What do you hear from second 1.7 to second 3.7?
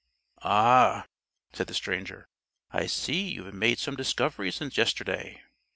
stranger, "I see you have